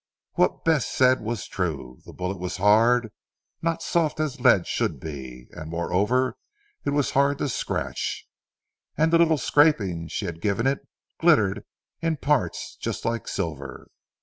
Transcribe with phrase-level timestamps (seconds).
[0.33, 1.99] What Bess said was true.
[2.07, 3.11] The bullet was hard,
[3.61, 6.37] not soft as lead should be, and moreover
[6.83, 8.27] it was hard to scratch,
[8.97, 10.79] and the little scraping she had given it
[11.19, 11.65] glittered
[12.01, 13.91] in parts just like silver.